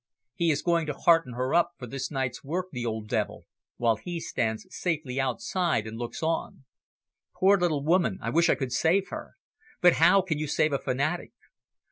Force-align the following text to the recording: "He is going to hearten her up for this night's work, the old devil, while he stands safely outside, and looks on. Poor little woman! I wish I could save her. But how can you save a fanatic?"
"He 0.33 0.49
is 0.49 0.63
going 0.63 0.87
to 0.87 0.93
hearten 0.95 1.33
her 1.33 1.53
up 1.53 1.73
for 1.77 1.85
this 1.85 2.09
night's 2.09 2.43
work, 2.43 2.69
the 2.71 2.87
old 2.87 3.07
devil, 3.07 3.45
while 3.77 3.97
he 3.97 4.19
stands 4.19 4.65
safely 4.71 5.19
outside, 5.19 5.85
and 5.85 5.95
looks 5.95 6.23
on. 6.23 6.65
Poor 7.35 7.55
little 7.55 7.83
woman! 7.83 8.17
I 8.19 8.31
wish 8.31 8.49
I 8.49 8.55
could 8.55 8.73
save 8.73 9.09
her. 9.09 9.35
But 9.79 9.97
how 9.97 10.21
can 10.23 10.39
you 10.39 10.47
save 10.47 10.73
a 10.73 10.79
fanatic?" 10.79 11.33